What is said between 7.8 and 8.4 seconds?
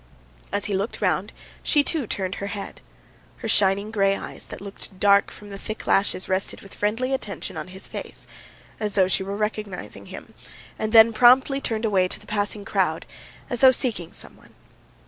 face,